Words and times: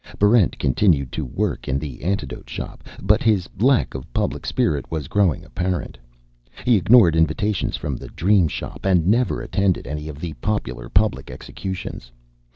Barrent 0.17 0.57
continued 0.57 1.11
to 1.11 1.23
work 1.23 1.67
in 1.67 1.77
the 1.77 2.01
Antidote 2.03 2.49
Shop, 2.49 2.83
but 3.03 3.21
his 3.21 3.47
lack 3.59 3.93
of 3.93 4.11
public 4.15 4.47
spirit 4.47 4.89
was 4.89 5.07
growing 5.07 5.45
apparent. 5.45 5.95
He 6.65 6.75
ignored 6.75 7.15
invitations 7.15 7.77
from 7.77 7.95
the 7.97 8.07
Dream 8.07 8.47
Shop, 8.47 8.83
and 8.83 9.05
never 9.05 9.43
attended 9.43 9.85
any 9.85 10.09
of 10.09 10.19
the 10.19 10.33
popular 10.41 10.89
public 10.89 11.29
executions. 11.29 12.11